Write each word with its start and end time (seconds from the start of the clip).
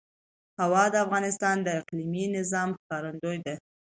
هوا 0.61 0.83
د 0.93 0.95
افغانستان 1.05 1.55
د 1.63 1.67
اقلیمي 1.79 2.25
نظام 2.37 2.69
ښکارندوی 2.79 3.37
ده. 3.45 3.55